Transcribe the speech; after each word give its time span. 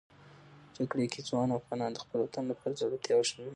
جګړې 0.77 1.05
کې 1.13 1.19
ځوان 1.29 1.49
افغانان 1.59 1.91
د 1.93 1.97
خپل 2.03 2.19
وطن 2.21 2.43
لپاره 2.47 2.77
زړورتیا 2.79 3.15
وښودله. 3.15 3.49